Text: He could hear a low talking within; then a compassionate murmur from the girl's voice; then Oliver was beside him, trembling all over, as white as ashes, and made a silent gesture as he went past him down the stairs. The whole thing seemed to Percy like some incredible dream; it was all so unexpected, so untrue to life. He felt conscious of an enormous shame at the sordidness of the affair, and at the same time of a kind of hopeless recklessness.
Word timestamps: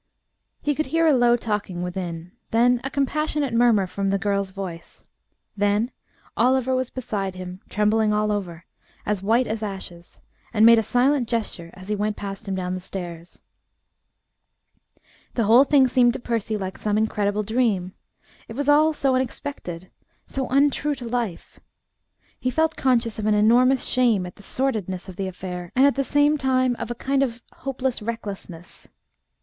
He 0.63 0.73
could 0.73 0.87
hear 0.87 1.05
a 1.05 1.13
low 1.13 1.37
talking 1.37 1.83
within; 1.83 2.31
then 2.49 2.81
a 2.83 2.89
compassionate 2.89 3.53
murmur 3.53 3.85
from 3.85 4.09
the 4.09 4.17
girl's 4.17 4.49
voice; 4.49 5.05
then 5.55 5.91
Oliver 6.35 6.73
was 6.75 6.89
beside 6.89 7.35
him, 7.35 7.61
trembling 7.69 8.11
all 8.11 8.31
over, 8.31 8.65
as 9.05 9.21
white 9.21 9.45
as 9.45 9.61
ashes, 9.61 10.19
and 10.55 10.65
made 10.65 10.79
a 10.79 10.81
silent 10.81 11.27
gesture 11.27 11.69
as 11.75 11.87
he 11.87 11.95
went 11.95 12.17
past 12.17 12.47
him 12.47 12.55
down 12.55 12.73
the 12.73 12.79
stairs. 12.79 13.41
The 15.35 15.43
whole 15.43 15.63
thing 15.65 15.87
seemed 15.87 16.13
to 16.13 16.19
Percy 16.19 16.57
like 16.57 16.79
some 16.79 16.97
incredible 16.97 17.43
dream; 17.43 17.93
it 18.47 18.55
was 18.55 18.67
all 18.67 18.93
so 18.93 19.13
unexpected, 19.13 19.91
so 20.25 20.47
untrue 20.47 20.95
to 20.95 21.05
life. 21.07 21.59
He 22.39 22.49
felt 22.49 22.75
conscious 22.75 23.19
of 23.19 23.27
an 23.27 23.35
enormous 23.35 23.85
shame 23.85 24.25
at 24.25 24.35
the 24.35 24.41
sordidness 24.41 25.07
of 25.07 25.15
the 25.15 25.27
affair, 25.27 25.71
and 25.75 25.85
at 25.85 25.93
the 25.93 26.03
same 26.03 26.39
time 26.39 26.75
of 26.79 26.89
a 26.89 26.95
kind 26.95 27.21
of 27.21 27.43
hopeless 27.57 28.01
recklessness. 28.01 28.87